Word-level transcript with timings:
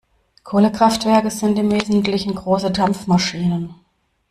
Kohlekraftwerke 0.43 1.29
sind 1.29 1.59
im 1.59 1.69
Wesentlichen 1.71 2.33
große 2.33 2.71
Dampfmaschinen. 2.71 3.75